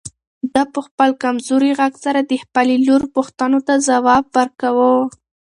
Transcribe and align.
ده 0.53 0.63
په 0.73 0.79
خپل 0.87 1.09
کمزوري 1.23 1.71
غږ 1.79 1.93
سره 2.05 2.19
د 2.23 2.31
خپلې 2.43 2.75
لور 2.87 3.03
پوښتنو 3.15 3.59
ته 3.67 3.73
ځواب 3.87 4.23
ورکاوه. 4.37 4.93